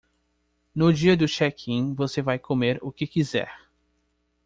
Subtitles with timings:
[0.73, 3.55] No dia do check-in, você vai comer o que quiser.